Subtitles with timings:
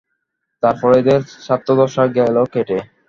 [0.63, 2.77] তার পরে এদের ছাত্রদশা গেল কেটে।